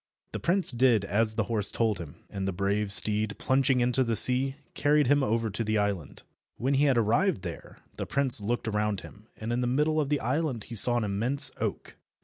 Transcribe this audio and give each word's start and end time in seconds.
The 0.31 0.39
prince 0.39 0.71
did 0.71 1.05
as 1.05 1.35
the 1.35 1.43
horse 1.43 1.69
told 1.69 1.99
him, 1.99 2.15
and 2.27 2.47
the 2.47 2.51
brave 2.51 2.91
steed, 2.91 3.37
plunging 3.37 3.81
into 3.81 4.03
the 4.03 4.15
sea, 4.15 4.55
carried 4.73 5.05
him 5.05 5.21
over 5.21 5.51
to 5.51 5.63
the 5.63 5.77
island. 5.77 6.23
When 6.55 6.73
he 6.73 6.85
had 6.85 6.97
arrived 6.97 7.43
there, 7.43 7.77
the 7.97 8.07
prince 8.07 8.41
looked 8.41 8.67
around 8.67 9.01
him, 9.01 9.27
and 9.37 9.53
in 9.53 9.61
the 9.61 9.67
middle 9.67 10.01
of 10.01 10.09
the 10.09 10.19
island 10.19 10.63
he 10.63 10.75
saw 10.75 10.97
an 10.97 11.03
immense 11.03 11.51
oak. 11.61 11.97